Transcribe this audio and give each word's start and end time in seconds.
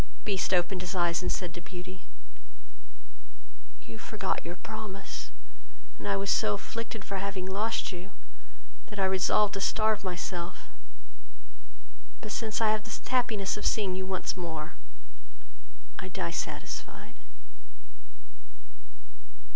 Beast 0.25 0.51
opened 0.51 0.81
his 0.81 0.95
eyes, 0.95 1.21
and 1.21 1.31
said 1.31 1.53
to 1.53 1.61
Beauty, 1.61 2.05
"You 3.83 3.99
forgot 3.99 4.43
your 4.43 4.55
promise, 4.55 5.29
and 5.99 6.07
I 6.07 6.17
was 6.17 6.31
so 6.31 6.55
afflicted 6.55 7.05
for 7.05 7.17
having 7.17 7.45
lost 7.45 7.91
you, 7.91 8.09
that 8.87 8.97
I 8.97 9.05
resolved 9.05 9.53
to 9.53 9.61
starve 9.61 10.03
myself; 10.03 10.69
but 12.19 12.31
since 12.31 12.61
I 12.61 12.71
have 12.71 12.83
the 12.85 13.09
happiness 13.11 13.57
of 13.57 13.65
seeing 13.67 13.93
you 13.93 14.07
once 14.07 14.35
more, 14.35 14.73
I 15.99 16.07
die 16.09 16.31
satisfied." 16.33 17.13